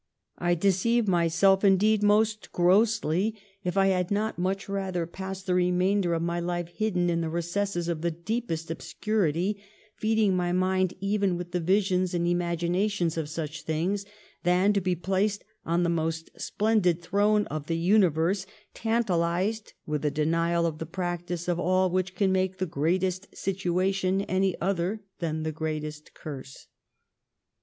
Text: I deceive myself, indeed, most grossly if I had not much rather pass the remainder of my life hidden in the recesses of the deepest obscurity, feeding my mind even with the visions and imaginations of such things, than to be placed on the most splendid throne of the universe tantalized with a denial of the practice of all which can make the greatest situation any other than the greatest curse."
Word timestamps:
I 0.39 0.55
deceive 0.55 1.07
myself, 1.07 1.63
indeed, 1.63 2.01
most 2.01 2.51
grossly 2.51 3.35
if 3.63 3.77
I 3.77 3.89
had 3.89 4.09
not 4.09 4.39
much 4.39 4.67
rather 4.67 5.05
pass 5.05 5.43
the 5.43 5.53
remainder 5.53 6.15
of 6.15 6.23
my 6.23 6.39
life 6.39 6.69
hidden 6.69 7.07
in 7.07 7.21
the 7.21 7.29
recesses 7.29 7.87
of 7.87 8.01
the 8.01 8.09
deepest 8.09 8.71
obscurity, 8.71 9.61
feeding 9.95 10.35
my 10.35 10.53
mind 10.53 10.95
even 11.01 11.37
with 11.37 11.51
the 11.51 11.59
visions 11.59 12.15
and 12.15 12.25
imaginations 12.27 13.15
of 13.15 13.29
such 13.29 13.61
things, 13.61 14.03
than 14.41 14.73
to 14.73 14.81
be 14.81 14.95
placed 14.95 15.43
on 15.67 15.83
the 15.83 15.87
most 15.87 16.31
splendid 16.35 17.03
throne 17.03 17.45
of 17.49 17.67
the 17.67 17.77
universe 17.77 18.47
tantalized 18.73 19.73
with 19.85 20.03
a 20.03 20.09
denial 20.09 20.65
of 20.65 20.79
the 20.79 20.87
practice 20.87 21.47
of 21.47 21.59
all 21.59 21.91
which 21.91 22.15
can 22.15 22.31
make 22.31 22.57
the 22.57 22.65
greatest 22.65 23.37
situation 23.37 24.21
any 24.23 24.59
other 24.59 25.03
than 25.19 25.43
the 25.43 25.51
greatest 25.51 26.15
curse." 26.15 26.69